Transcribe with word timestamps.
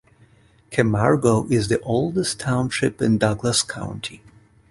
Camargo 0.71 1.45
is 1.51 1.67
the 1.67 1.79
oldest 1.81 2.39
township 2.39 3.03
in 3.03 3.19
Douglas 3.19 3.61
County. 3.61 4.23